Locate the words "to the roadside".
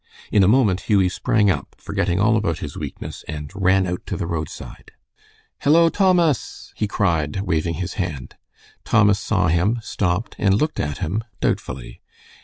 4.07-4.89